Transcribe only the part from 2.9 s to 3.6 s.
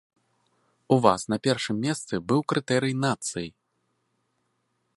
нацыі.